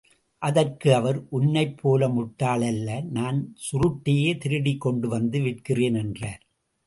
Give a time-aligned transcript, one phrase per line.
[0.41, 6.41] அதற்கு அவர், உன்னைப் போல முட்டாள் அல்ல நான் சுருட்டையே திருடிக் கொண்டுவந்து விற்கிறேன் என்றார்.